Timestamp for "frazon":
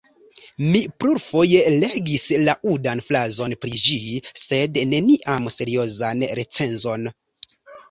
3.11-3.55